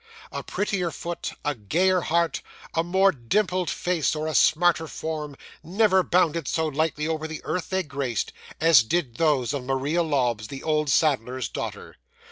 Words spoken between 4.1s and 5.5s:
or a smarter form,